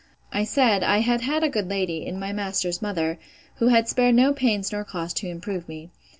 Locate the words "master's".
2.33-2.81